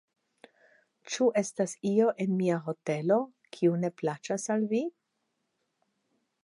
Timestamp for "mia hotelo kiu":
2.39-3.77